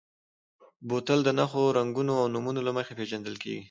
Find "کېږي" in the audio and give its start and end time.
3.43-3.59